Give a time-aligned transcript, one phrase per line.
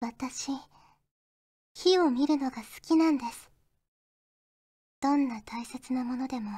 [0.00, 0.52] 私、
[1.72, 3.50] 火を見るのが好きなんです。
[5.00, 6.50] どんな大切なものでも、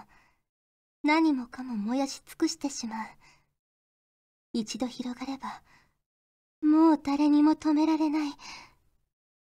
[1.04, 3.06] 何もかも燃やし尽くしてしまう。
[4.52, 5.62] 一度広がれば、
[6.62, 8.32] もう誰にも止められない。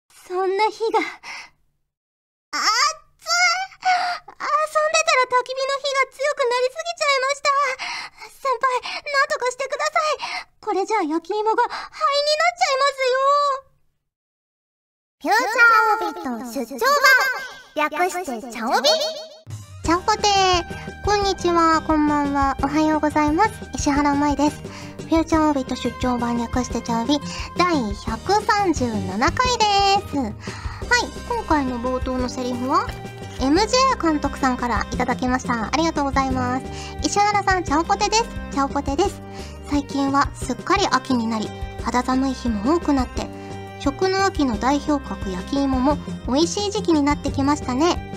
[0.10, 1.08] そんな火が、あっ
[3.18, 3.40] つ遊
[4.20, 7.50] んでたら焚き火の火が強くなりすぎちゃいました。
[8.36, 8.84] 先輩、
[9.14, 10.48] なんとかしてください。
[10.60, 11.96] これじゃあ焼き芋が灰になっ
[12.58, 13.67] ちゃいますよ。
[15.20, 16.86] フューチャーオビット出張
[17.76, 18.88] 版略してチャオビ
[19.84, 23.52] ちゃんぽてーこんにちは、こんばんは、おはようございます。
[23.74, 24.62] 石原舞です。
[25.10, 27.18] フューチャーオビット出張版略してチャオビ
[27.58, 30.18] 第137回です。
[30.18, 30.34] はい、
[31.28, 32.86] 今回の冒頭のセリフは
[33.40, 35.66] MJ 監督さんからいただきました。
[35.66, 36.66] ありがとうございます。
[37.04, 38.24] 石原さん、チャオポテです。
[38.52, 39.20] チャオポテです。
[39.72, 41.50] 最近はすっかり秋になり、
[41.84, 43.36] 肌寒い日も多くなって、
[43.80, 48.14] 食の秋の代表格焼き芋も美味しい時期になってきましたね。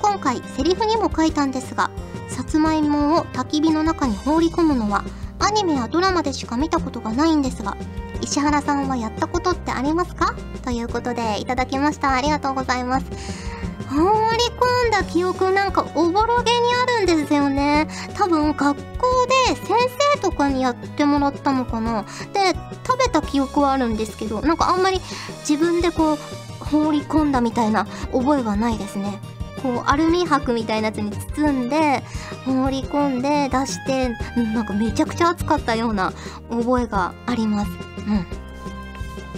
[0.00, 1.90] 今回、セリフにも書いたんですが、
[2.28, 5.04] さつまいもを焚き火の中に放り込むのは、
[5.38, 7.76] アニメやドラマでしか見たことがないんですが、
[8.20, 10.34] 石原さんはやったことってありますか？
[10.62, 12.14] ということでいただきました。
[12.14, 13.53] ありがとうございます。
[13.94, 14.00] 放
[14.32, 17.88] り込んだ記憶なんかおぼろげにあるんですよね。
[18.14, 19.68] 多分学校で先
[20.14, 22.02] 生とかにやってもらったのかな。
[22.32, 22.54] で、
[22.86, 25.00] 食べた記憶はあるんですけど、なんかあんまり
[25.48, 26.18] 自分でこう
[26.64, 29.20] 放り込んだみたいな覚えはないですね。
[29.62, 32.02] こうアルミ箔みたいなやつに包んで
[32.44, 36.12] 放り込んで出してなんかめちゃくちゃ熱かったような
[36.50, 37.70] 覚えがあります。
[38.06, 38.43] うん。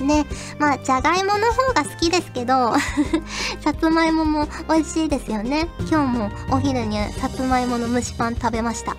[0.01, 0.27] ね、
[0.59, 2.75] まあ、じゃがいもの方が好きですけど
[3.61, 5.69] さつまいもも美味しいですよね。
[5.91, 8.97] 今日もお昼にさつまいもの蒸しパン食べました。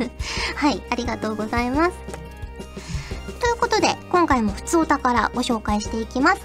[0.56, 1.92] はい、ありがとうございます。
[3.40, 6.42] ということで、今回も普通お宝ご紹介していきます。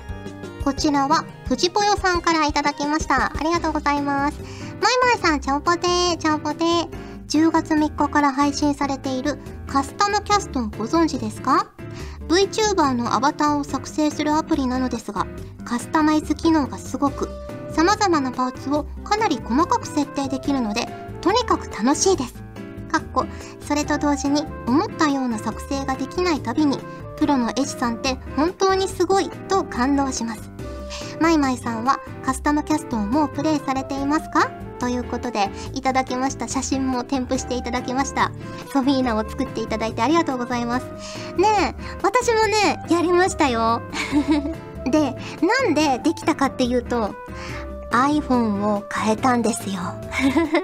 [0.64, 3.28] こちらは、藤ぽよさんからいただきました。
[3.28, 4.38] ありがとうございます。
[4.82, 6.88] まいまいさん、ちゃんぽてー、ちゃんぽてー。
[7.30, 9.38] 10月3日から配信されている
[9.68, 11.68] カスタムキャストをご存知ですか？
[12.28, 15.26] VTuber のアバターを作成するアプリなのですが、
[15.66, 17.30] カスタマイズ機能がすごく、
[17.72, 20.88] 様々なパーツをかなり細かく設定できるので、
[21.22, 22.34] とにかく楽しいです。
[22.92, 23.26] かっこ、
[23.60, 26.80] それと同時に思ったような作成ができないたびに、
[27.18, 30.52] プロの絵師さんって本当にすごいと感動します。
[31.20, 34.52] マイマイさんはカスタムキャストをもうプレイされていますか？
[34.78, 38.32] ということで、いただきました写真も添付していただきました。
[38.74, 40.86] ソフィーナを作っていただいてありがとうございます。
[41.38, 43.82] ねえ、私もね、やりましたよ。
[44.86, 47.14] で、なんでできたかっていうと、
[47.92, 49.82] iPhone を変えたんですよ。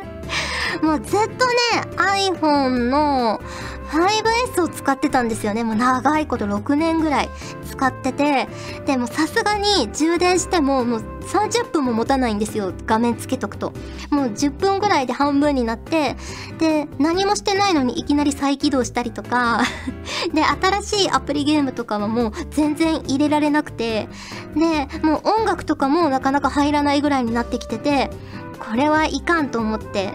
[0.82, 1.62] もうずっとね、
[1.98, 3.40] iPhone の
[4.00, 5.64] 5S を使ってたんですよね。
[5.64, 7.30] もう長いこと6年ぐらい
[7.70, 8.48] 使ってて、
[8.86, 12.74] でもさすがに充電してももう30分も持たないんですよ。
[12.86, 13.74] 画面つけとくと。
[14.10, 16.16] もう10分ぐらいで半分になって、
[16.60, 19.64] で、何もしてないのにいきなり再起動したりとか、
[20.34, 24.08] で、新しいアプリゲームとかはもう全然入れられなくて、
[24.56, 28.10] で、もう音楽とかもなかなか入らないぐらいになってきてて、
[28.60, 30.14] これはいかんと思って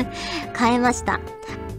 [0.56, 1.20] 変えました。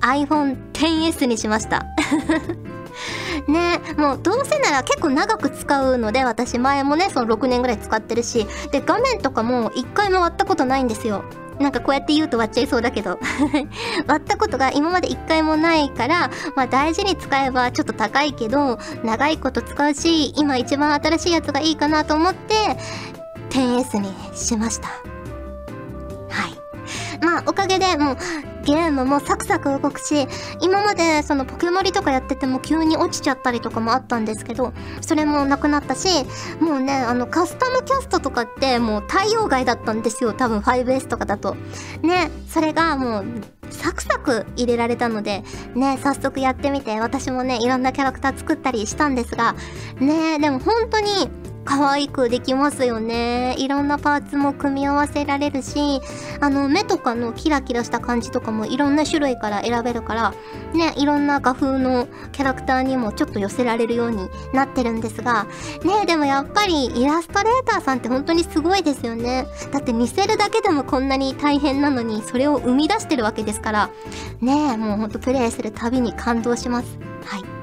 [0.02, 1.86] iPhone XS にしました。
[3.48, 11.24] ねもうどうせなら結構長く使うので私前もねその6年ぐらい使ってるしで画面とかも1回も割ったことないんですよ。
[11.60, 13.20] なんかこうやって言うと割っちゃいそうだけど。
[14.08, 22.56] 割ったことが今まで1回もないからまあ大事に使えばちょっと高いけど長いこと使うし今一番新しいやつがいいかなと思って
[23.50, 25.19] 10S にしました。
[27.22, 28.18] まあ、おかげでもう、
[28.64, 30.28] ゲームもサクサク動くし、
[30.62, 36.08] 今までそのポケモリとかやってても急に落ちちゃったりとかもあったんですけど、それもなくなったし、
[36.60, 40.34] もうね、あの、カスタムキャストとかってもう対応外だったんですよ。
[40.34, 41.56] 多分 5S とかだと。
[42.02, 43.26] ね、それがもう、
[43.72, 45.44] サクサク入れられたので、
[45.76, 49.56] ね、早速やってみて、私もね、いろんなキャラクター作ったりしたんですが、
[50.00, 51.30] ね、でも本当に、
[51.66, 53.56] 可愛くできますよね。
[53.58, 56.02] いろんなパーツも組み合わせられるし、
[56.40, 60.34] あの、目とかのキラキラした感じとかもいろんな種類から選べるから、
[60.74, 65.46] ね、いろんな画風のキャラクターにもちょっと寄せられるようになってるんですが、
[65.84, 69.46] ね、でもやっぱりイラストレーターさんって本当にすごいですよね。
[69.72, 73.90] だって見せるだけでもこんなに大変なのに、それを生み出してるわけですから、
[74.42, 76.98] ね、もうほんとプレイするたびに感動します。
[77.26, 77.59] はい。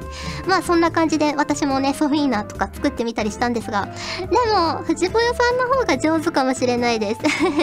[0.46, 3.88] まあそんな感じで私もね、ソフィーナとか作ってみたりしたんですが、
[4.20, 7.20] でも、藤ぽよさんの方が上手かもしれないです。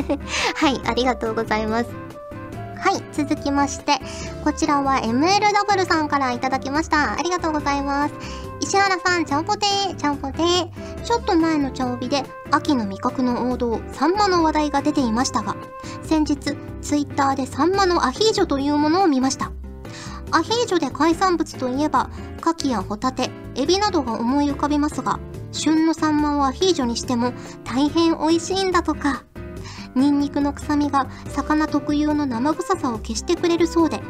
[0.55, 1.89] はい、ありがとうございます。
[2.83, 3.99] はい、続きまして、
[4.43, 7.13] こちらは MLW さんからいただきました。
[7.13, 8.13] ありがとうございます。
[8.59, 11.03] 石原さん、ちゃんぽてー、ちゃんぽてー。
[11.03, 15.55] ちょっと前の茶帯で、秋の味覚の王道、サンマの話題が出ていましたが、
[16.03, 19.51] 先日、ツイッターでサンマのアヒージョというものを見ました。
[20.33, 22.09] アヒージョで海産物といえば、
[22.41, 25.19] 牡蠣やホタテ、エビなどが思い浮かびますが、
[25.51, 27.33] 旬のサンマをアヒージョにしても
[27.63, 29.23] 大変美味しいんだとか。
[29.93, 34.01] ニンニクの臭みが魚特有の生臭さを消してくれるそうで、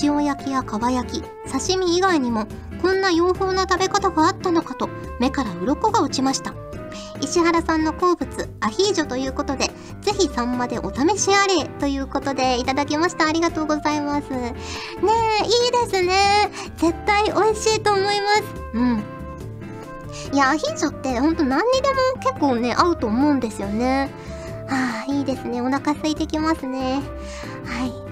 [0.00, 2.46] 塩焼きやかば焼き、刺身以外にも
[2.80, 4.88] こんな洋風な食べ方があったのかと
[5.18, 6.54] 目から鱗が落ちました。
[7.20, 9.70] 石原さんの好物、アヒージョということで、
[10.02, 13.26] ぜひサンマでお試しあれということでいただきました。
[13.26, 14.30] ありがとうございます。
[14.30, 14.54] ね
[15.42, 16.50] え、いいですね。
[16.76, 18.42] 絶対美味しいと思います。
[18.74, 19.04] うん。
[20.32, 24.10] いや、アヒージョってほんと何にでも結構ね、合うと思うんですよね。
[24.68, 25.60] はあ、いいですね。
[25.60, 27.00] お腹空いてきますね。
[27.64, 28.05] はい。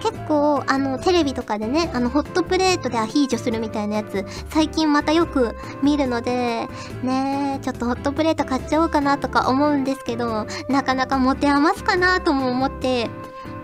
[0.00, 6.68] 結構、あの、テレビとかでね、あの、ホットプレートでアヒージョするみたいなやつ、最近またよく見るので、
[7.02, 13.08] ねちょっとホットプレート買っちゃおうかなとか思うんですけど、なかなか持て余すかなとも思って、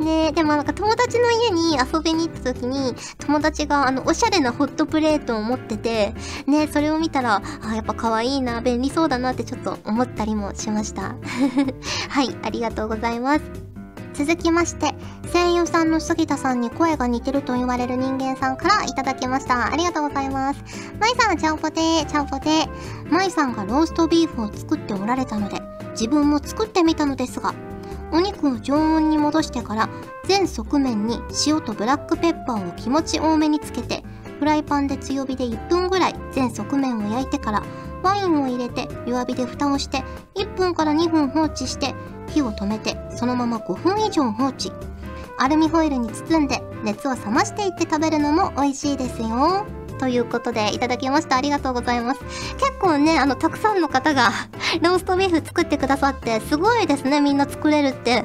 [0.01, 6.15] ねでもなんか友達の家に遊びに行った時に、友達があの、おしゃれなホットプレートを持ってて、
[6.47, 11.17] ねそれを見たら、あ、やっぱ可愛いな、便利そうだなってちょっと思ったりもしました。
[12.11, 13.76] はい、ありがとうございます。
[14.17, 14.95] 続きまして、
[15.31, 19.71] 声優さんの杉田さんに声が似てると言われる人間さんからいただきました。
[19.71, 20.63] ありがとうございます。
[20.99, 23.13] まいさん、ちゃんぽてー、ちゃんぽてー。
[23.13, 25.61] まいさんがローストビーフを作っておられたので、
[25.91, 27.55] 自分も作ってみたのですが、
[28.11, 29.89] お肉を常温に戻してから
[30.25, 34.03] 全側面に塩とブラックペッパーを気持ち多めにつけて
[34.39, 37.63] フライパンで強火で1分ぐらい全側面を焼いてから
[38.03, 40.05] ワインを入れて弱火で蓋をして
[40.35, 41.95] 1分から2分放置して
[42.27, 44.73] 火を止めてそのまま5分以上放置。
[45.39, 49.67] アルミホイルに包んで熱を冷ましていって食べるのも美味しいですよ。
[49.99, 51.37] ということでいただきました。
[51.37, 52.21] ありがとうございます。
[52.59, 54.31] 結構ねあのたくさんの方が
[54.83, 58.25] ローストビーフ作ってくださってすごいですねみんな作れるって。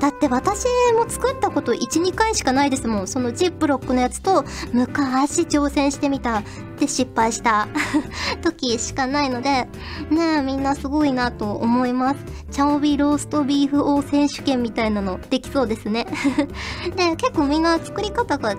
[0.00, 0.64] だって私
[0.96, 3.08] も作ったこと12回しかないですもん。
[3.08, 6.42] そのジップロックのやつと昔挑戦してみた
[6.82, 7.68] って失敗した
[8.42, 9.68] 時しかないので
[10.10, 12.16] ねえみんなすごいなと思います。
[12.50, 16.06] チャオビローストビーフ王選手権みたいなのできそうですね。
[16.96, 18.56] で結構みんな作り方が違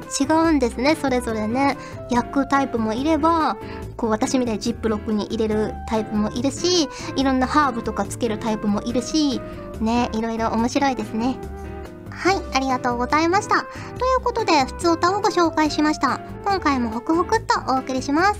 [0.49, 1.77] うんですねそれぞれね。
[2.09, 3.57] 焼くタイプもいれば
[3.97, 9.41] こう私みたいにジップロックに入れるタイプもいるしいろんなハーブとかつけるタイプもいるし
[9.81, 11.37] ねいろいろ面白いですね。
[12.13, 13.63] はい、ありがとうございました。
[13.97, 16.21] ということで、普通歌をご紹介しました。
[16.45, 18.39] 今回もホクホクっとお送りします。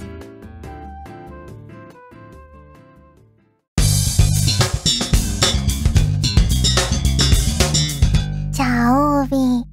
[8.54, 9.66] チャオビ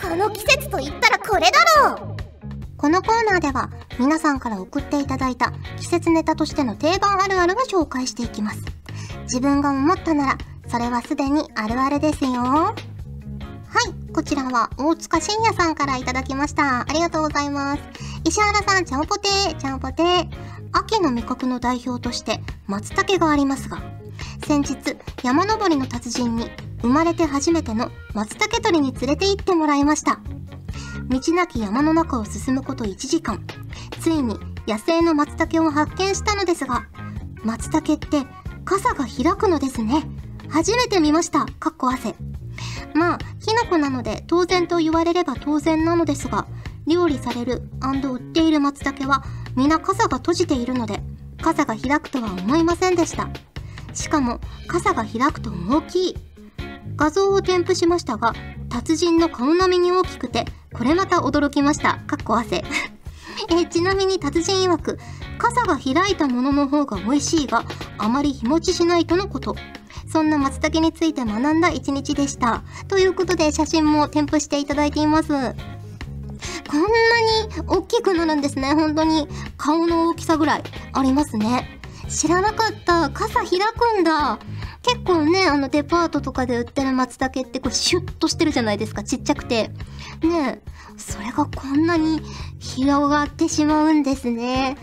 [0.00, 1.50] この季節と言ったらこれだ
[1.82, 2.16] ろう
[2.76, 8.60] このコーナーでは皆さんから送っていただいた季節ネタとしての定番あるあるを紹介していきます。
[9.22, 10.38] 自分が思ったなら
[10.70, 12.30] それはすでにあるあるですよ。
[12.32, 12.74] は
[13.88, 16.82] い、こちらは大塚信也さんからいただきました。
[16.82, 17.82] ありがとうございます。
[18.24, 20.28] 石原さん、ちゃんぽてー、ちゃんぽてー。
[20.72, 23.82] 秋の味覚の代表として松茸がありますが、
[24.46, 26.48] 先日山登りの達人に
[26.82, 30.20] 生まれて初めての松茸取りに連れて行ってもらいました。
[31.08, 33.44] 道なき山の中を進むこと1時間。
[34.00, 34.38] ついに
[34.68, 36.86] 野生の松茸を発見したのですが、
[37.42, 38.24] 松茸って
[38.64, 40.06] 傘が開くのですね。
[40.50, 41.46] 初めて見ました。
[41.46, 42.14] かっこ汗。
[42.92, 46.46] まあ、キノコなので当然と言われれば当然なのですが、
[46.86, 49.24] 料理される売っている松茸は
[49.56, 51.00] 皆傘が閉じているので、
[51.40, 53.28] 傘が開くとは思いませんでした。
[53.94, 56.16] しかも、傘が開くと大きい。
[56.96, 58.34] 画像を添付しましたが、
[58.68, 62.00] 達人の顔並みに大きくて、これまた驚きました。
[62.06, 62.64] かっこ汗。
[63.48, 64.98] えちなみに達人曰く、
[65.38, 67.64] 傘が開いたものの方が美味しいが、
[67.98, 69.56] あまり日持ちしないとのこと。
[70.06, 72.62] そんな松茸について学んだ一日でした。
[72.88, 75.28] ということで写真も添付していただいています。
[75.28, 75.54] こんなに
[77.66, 78.74] 大きくなるんですね。
[78.74, 81.80] 本当に顔の大きさぐらいありますね。
[82.08, 83.10] 知らなかった。
[83.10, 84.38] 傘開くんだ。
[84.82, 89.04] 結構ね、あのデパートとかで売ってる松茸ってこうシュッとしてるじゃないですか。
[89.04, 89.68] ちっちゃくて。
[90.22, 90.70] ねえ
[91.00, 92.22] それがこんなに
[92.58, 94.76] 広がってしまうんですね。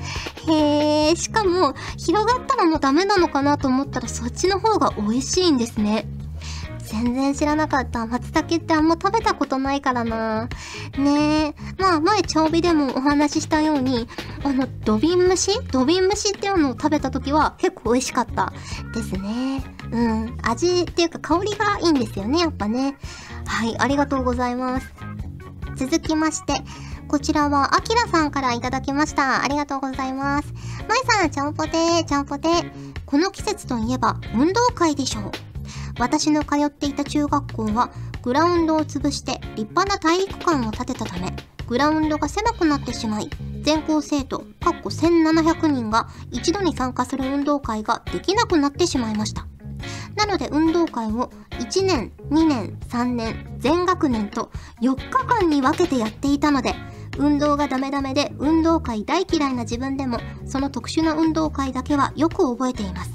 [0.48, 6.08] へえ、しかも広がったらもうダメなのかなと思ったらそっちの方が美味しいんですね。
[6.90, 8.08] 全然知らなかった。
[8.08, 10.48] 松茸ってあんま食べたことないからな。
[10.98, 11.56] ねえ。
[11.78, 14.08] まあ前、調味でもお話ししたように、
[14.46, 15.60] あの、土瓶蒸し？
[15.70, 18.54] 土瓶蒸しっていうのを食べた時は結構美味しかった
[18.94, 19.62] ですね。
[19.92, 20.38] うん。
[20.44, 22.98] 味っていうか香りがいいんですよね、やっぱね。
[23.46, 24.88] はい、ありがとうございます。
[25.78, 26.54] 続きまして、
[27.08, 29.44] こちらは、あきらさんからいただきました。
[29.44, 30.52] ありがとうございます。
[30.90, 32.72] まいさん、ちゃんぽてー、ちゃんぽてー。
[33.06, 35.32] この季節といえば、運動会でしょう。
[36.00, 37.92] 私の通っていた中学校は、
[38.24, 41.32] グラウンドを潰して立派な体育館を建てたため、
[41.68, 43.30] グラウンドが狭くなってしまい、
[43.62, 49.46] 全校生徒、かっこ1700人が一度に参加する運動会ができなくなってしまいました。
[50.16, 56.76] なので運動会を1年、2年、3年、全学年と4日間に分けてやっていたので、
[57.18, 63.12] 運動がダメダメで運動会大嫌いな自分でも、その特殊な運動会だけはよく覚えています。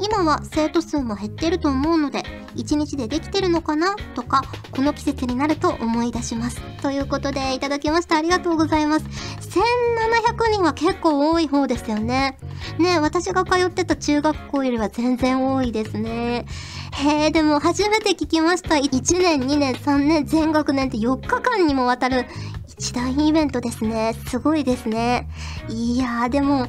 [0.00, 2.22] 今は生徒数も減ってると思うので、
[2.56, 3.96] 1日でできてるのかな？
[4.14, 6.60] とか、この季節になると思い出します。
[6.82, 8.16] ということで、いただきました。
[8.16, 9.06] ありがとうございます。
[9.06, 12.36] 1700人は結構多い方ですよね。
[12.78, 16.46] ね私が通ってた中学校よりは全然多いですね。
[16.96, 18.76] へえ、でも初めて聞きました。
[18.76, 22.24] 1年、2年、3年、全学年って4日間にもわたる
[22.68, 24.14] 一大イベントですね。
[24.28, 25.28] すごいですね。
[25.68, 26.68] いやー、でも、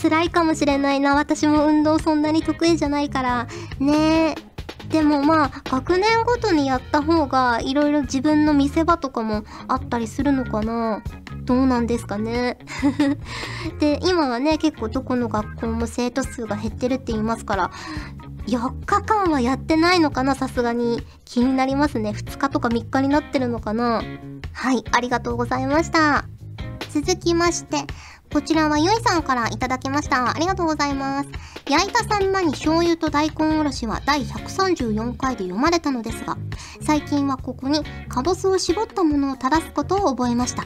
[0.00, 1.14] 辛いかもしれないな。
[1.14, 3.46] 私も運動そんなに得意じゃないから。
[3.80, 4.34] ね
[4.90, 11.02] でもまあ、学年ごとにやった方が、いろいろ自分の見せ場とかもあったりするのかな
[11.44, 12.58] どうなんですかね。
[13.80, 17.70] で、今はね、結構どこの学校も生徒数が減ってるって言いますから、
[18.48, 21.02] 4日間はやってないのかなさすがに。
[21.26, 22.10] 気になりますね。
[22.10, 24.02] 2日とか3日になってるのかな
[24.54, 26.24] はい、ありがとうございました。
[26.90, 27.84] 続きまして、
[28.32, 30.34] こちらはゆいさんからいただきました。
[30.34, 31.28] ありがとうございます。
[31.68, 36.38] 焼いたさんまに醤油と大根おろしは第134回で読まれたのですが、
[36.80, 40.64] 最近はここにかぼすを絞ったものを垂らすことを覚えました。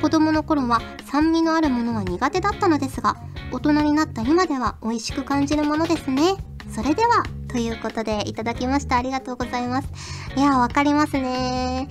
[0.00, 3.16] 子供の頃は酸味のあるものは苦手だったのですが、
[3.52, 6.36] 大人になった今では美味しく感じるものですね。
[6.74, 8.96] それでは、ということでいただきました。
[8.96, 9.88] ありがとうございます。
[10.36, 11.86] いや、わかりますね。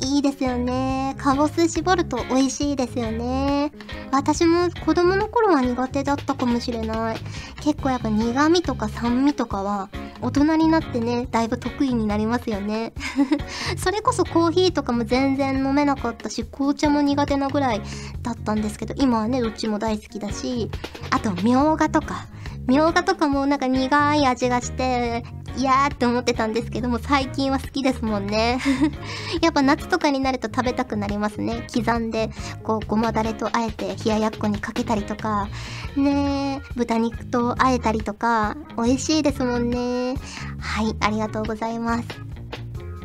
[0.00, 1.14] いいですよね。
[1.18, 3.72] かぼす絞ると美味しいですよね。
[4.10, 7.16] 私も子供の頃は苦手だったかもしれない。
[7.62, 9.90] 結構やっぱ苦味とか酸味とかは
[10.22, 12.94] 大人になってね、だいぶ得意になりますよね。
[13.76, 17.82] それこそコーヒーとかも全然飲めなかったし、紅茶も苦手なぐらい
[18.22, 20.70] だったんですけど、今はね、どっちも大好きだし、
[21.10, 22.26] あと、みょうがとか。
[22.66, 25.24] みょうがとかもなんか苦い味がして、
[25.56, 28.58] いやーって思ってたんですけども、最近は好きですもんね。
[29.42, 31.66] やっぱ夏とかになると食べたくなりますね。
[31.74, 32.30] 刻んで、
[32.62, 35.48] こう、ごまだれとあえて冷ややっこにかけたりとか、
[35.96, 40.14] ねー、豚肉とあえたりとか、美味しいですもんね。
[40.58, 42.08] はい、ありがとうございます。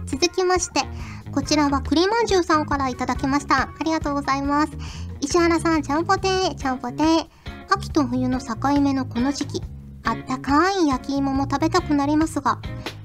[0.06, 0.82] 続きまして、
[1.34, 3.64] こちらは栗まんじゅうさんからいただきました。
[3.64, 4.72] ありがとうございます。
[5.20, 7.37] 石原さん、ちゃんぽてー、ちゃんぽてー。
[7.70, 9.62] 秋と冬の境目のこの時期、
[10.04, 12.60] あったかい焼き芋も食べたくなりますが、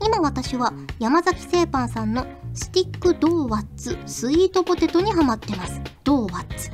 [0.05, 5.81] 今私は山崎製パンさんのスティックドーワッツスイートポテトにハマってます。
[6.05, 6.71] ドーワッツ。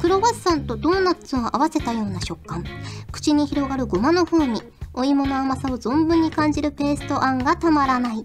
[0.00, 2.64] クロワッサンとドーナツを合わせたような食感。
[3.10, 4.62] 口に広がるごまの風味。
[4.94, 8.24] お芋の甘さを存分に感じるペーストあんがたまらない。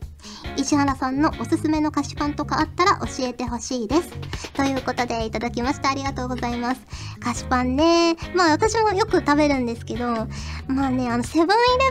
[0.58, 4.10] 石原さんのおすすめの菓子パンとかあったら教えてほしいです。
[4.54, 5.90] ということでいただきました。
[5.90, 6.82] ありがとうございます。
[7.20, 8.16] 菓子パンね。
[8.36, 10.06] まあ私もよく食べるんですけど、
[10.68, 11.50] まあね、あのセブンイ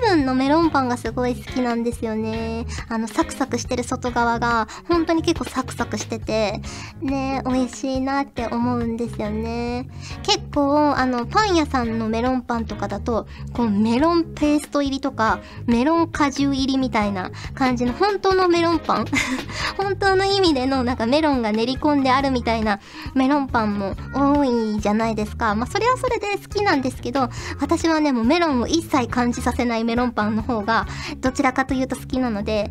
[0.08, 2.66] レブンのメロンパンがすごい好きなんですよね。
[2.88, 6.60] あのサクサクしてる外側が本当に結構サクサクしてて、
[7.00, 9.88] ね、美味しいなって思うんですよね。
[10.22, 19.04] 結構あのパン屋さんのメロンパンとかだと、こうメロンペースト入りとか、メロン果汁入りみたいな感じの本当当のメロンパン
[19.78, 22.80] 本当の意味でのなんかメロンが練り込んであるみたいな
[23.14, 25.54] メロンパンも多いじゃないですか。
[25.54, 27.28] まあそれはそれで好きなんですけど、
[27.60, 30.86] 私はねもうメロンを一切感じさせないメロンパンの方が
[31.20, 32.70] どちらかというと好きなので、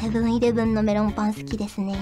[0.00, 1.96] セブンイレブンのメロンパン好きですね。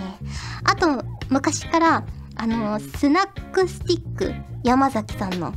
[0.65, 2.05] あと、昔から、
[2.37, 5.53] あの、スナックスティック、山崎さんの。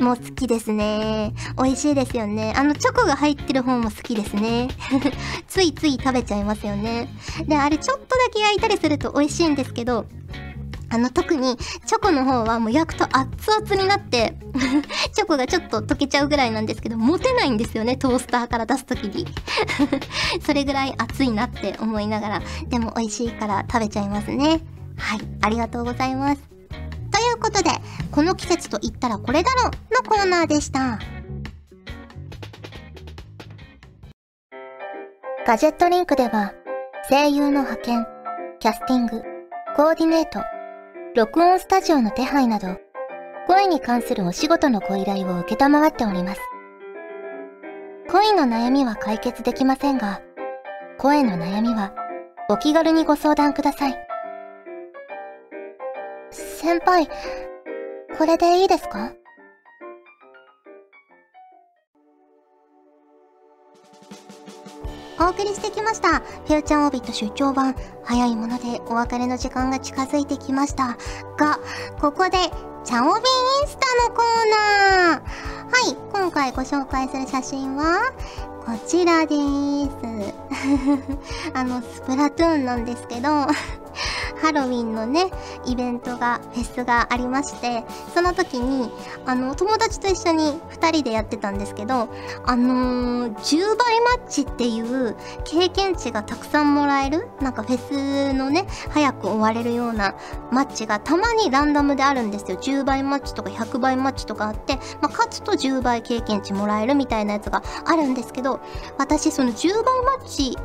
[0.00, 1.34] もう好きですね。
[1.56, 2.52] 美味しいですよね。
[2.56, 4.68] あの、チョコが入ってる方も好きですね。
[5.46, 7.08] ついつい食べちゃいますよね。
[7.46, 10.06] で、あれちょっとだけ焼いたりすると美味しいんですけど、
[10.92, 11.56] あの、特に、
[11.86, 14.36] チョコの方はもう焼くと熱々になって、
[15.14, 19.26] チョコがちょっと溶けちゃうぐらいなんですけど、持てないんですよね、トースターから出すときに。
[20.44, 24.60] それぐらい熱いなって思いながら、でも美味しいから食べちゃいますね。
[24.98, 26.51] はい、ありがとうございます。
[27.42, 27.70] ことで、
[28.10, 30.98] この季節と言ったらこれだろのコーナーでした。
[35.46, 36.54] ガジェットリンクでは、
[37.10, 38.06] 声優の派遣、
[38.60, 39.22] キャスティング、
[39.76, 40.40] コーディネート、
[41.16, 42.78] 録音スタジオの手配など、
[43.48, 46.40] 声に関するお仕事のご依頼を受けたまわっております。
[48.08, 50.22] 恋の悩みは解決できませんが、
[50.98, 51.92] 声の悩みは
[52.48, 54.11] お気軽にご相談ください。
[56.62, 57.08] 先輩、
[58.16, 59.10] これでいいですか？
[65.18, 66.20] お送りしてきました。
[66.20, 67.74] フューチャーオービット出張版。
[68.04, 70.96] 早いものでお別れの時間が近づいてきました。
[71.36, 71.58] が、
[72.00, 72.38] ここで、
[72.84, 74.26] チャオビンインスタのコー
[75.10, 75.20] ナー。
[75.20, 75.26] は
[75.90, 78.12] い、今回ご紹介する写真は、
[78.64, 79.40] こちらです。
[81.54, 83.28] あの、スプラトゥーンなんですけど、
[84.42, 85.30] ハロウィンのね、
[85.66, 88.90] イベントが、フェスがありまして、その時に、
[89.24, 92.08] あの、友達と一緒に2人でやってたんですけど、
[92.44, 100.16] あのー、10倍マッチっていう経験値がたくさんもらえる、なんかフェスのね、早く終われるような
[100.50, 102.58] マッチがたまにランダムであるんですよ。
[102.58, 108.60] 10倍マッチとか100倍マッチとかあって、まあ、勝つと10倍経験値もらえるみたいなやつがあるんですけど、
[108.98, 110.58] 私その10倍マッチ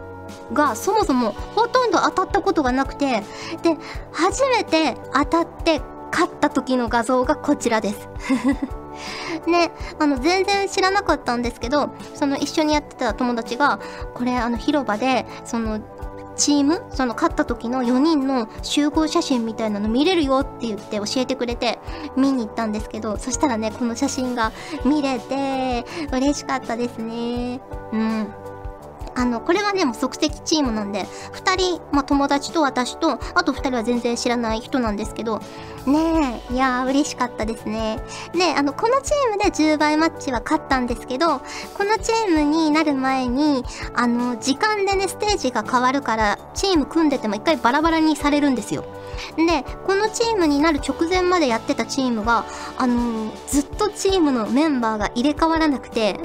[0.53, 3.23] がそもそもほとんど当たったことがなくて、
[3.61, 3.77] で、
[4.11, 8.09] 初めて当たって勝った時の画像がこちらです。
[9.47, 13.79] ね、あの、全然知らなかったんですけど、その一緒にやってた友達が、
[14.13, 15.79] これあの広場で、その、
[16.37, 21.79] チームその勝った時の4人の集合写真みたいなの見れるよって言って教えてくれて
[22.15, 24.51] 見に行ったんですけどそしたらねこの写真が
[24.85, 27.59] 見れて嬉しかったですね
[27.91, 28.46] うん
[29.17, 35.41] あの、これはね、もう即席チームなんで、二人、まあ、友達と私と、あと二人は全然知らない人なんですけど、
[35.87, 37.99] ねえ、いやー、嬉しかったですね。
[38.33, 43.63] で、あの、このチームで10倍マッチは勝ったんですけど、このチームになる前に、
[43.95, 48.83] あの、時間でね、ステージが変わるから、チーム組んでても一回バラバラにされるんですよ。
[49.37, 52.45] で、このチームになる直前までやってたチームが、
[52.77, 56.19] あのずっとチームのメンバーが入れ替わらなくて、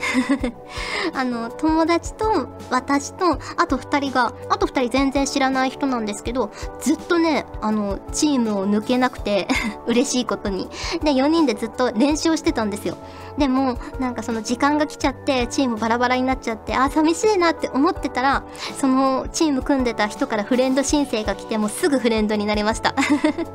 [1.15, 6.51] あの、友達と私と、あと二人が、あと二人全然知らない人なんですけど、
[6.81, 9.49] ずっとね、あの、チームを抜けなくて、
[9.87, 10.69] 嬉しいことに。
[11.03, 12.97] で、4人でずっと練習をしてたんですよ。
[13.39, 18.45] でも、なんかその時間が来ちゃって、チームバラバラになっちゃって、あ、寂しいなって思ってたら、
[18.79, 22.95] そのチーム組んでた人からフレンド申請が来て、もうすぐフレンドになりました。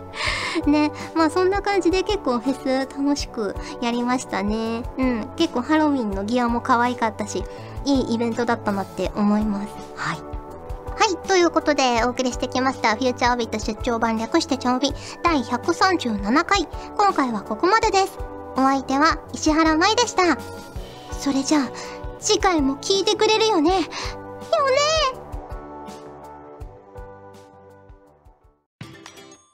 [0.66, 4.84] ね、まあそんな感じで結構フェス楽しくやりましたね。
[4.98, 7.44] うん、結構ハロウィンのギアも可愛かったし、
[7.86, 9.68] いいイベントだったなって思います。
[9.96, 10.37] はい。
[11.00, 11.28] はい。
[11.28, 14.92] ということで、お送りしてきました、フューチャーオビット出張版略してちょうび
[15.24, 16.68] 第137回。
[16.98, 18.18] 今回はここまでです。
[18.56, 20.38] お相手は石原舞でした。
[21.12, 21.72] それじゃあ、
[22.20, 23.72] 次回も聞いてくれるよね。
[23.72, 23.88] よね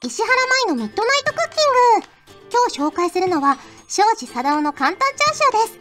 [0.01, 0.33] 石原
[0.67, 1.55] 舞のミッドナイトクッキ
[1.99, 2.07] ング
[2.51, 3.57] 今日紹介するのは、
[3.89, 5.79] 庄司貞夫の簡単チャーシューです。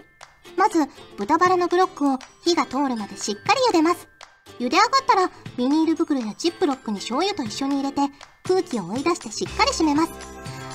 [0.56, 4.11] まず、豚バラのブロックを火が通るまでしっかり茹でます。
[4.58, 8.00] 茹で上がったら、ビニール袋やジップロックに醤油と一緒に入れて、
[8.44, 10.12] 空気を追い出してしっかり締めます。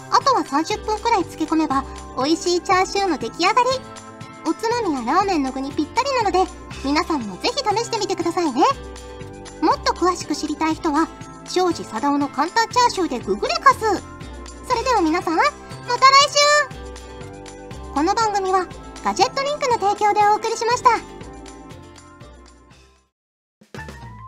[0.10, 1.84] あとは30分くらい漬け込めば、
[2.18, 3.68] 美味しいチャーシューの出来上がり。
[4.46, 6.40] おつまみやラーメンの具にぴったりなので、
[6.84, 8.64] 皆さんもぜひ試してみてくださいね。
[9.62, 11.08] もっと詳しく知りたい人は、
[11.46, 13.80] 庄司貞夫の簡単チャーシューでググレカス。
[13.80, 15.54] それでは皆さん、また来
[16.72, 18.68] 週この番組は、
[19.04, 21.17] ガジェットリンクの提供でお送りしました。